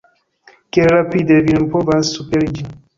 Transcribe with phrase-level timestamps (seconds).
[0.71, 2.71] Kiel rapide vi nun povas superiĝi!